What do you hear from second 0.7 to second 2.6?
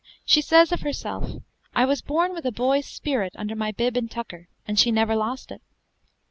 of herself, "I was born with a